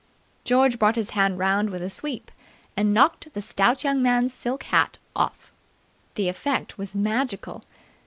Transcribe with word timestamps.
George 0.43 0.79
brought 0.79 0.95
his 0.95 1.11
hand 1.11 1.37
round 1.37 1.69
with 1.69 1.83
a 1.83 1.87
sweep 1.91 2.31
and 2.75 2.91
knocked 2.91 3.31
the 3.35 3.39
stout 3.39 3.83
young 3.83 4.01
man's 4.01 4.33
silk 4.33 4.63
hat 4.63 4.97
off. 5.15 5.51
The 6.15 6.27
effect 6.27 6.75
was 6.75 6.95
magical. 6.95 7.63